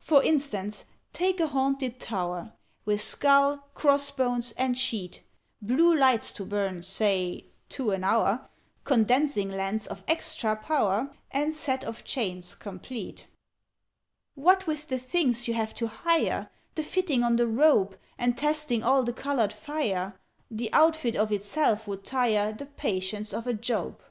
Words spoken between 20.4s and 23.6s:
The outfit of itself would tire The patience of a